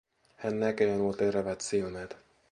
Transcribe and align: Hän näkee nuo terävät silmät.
Hän 0.35 0.59
näkee 0.59 0.97
nuo 0.97 1.13
terävät 1.13 1.61
silmät. 1.61 2.17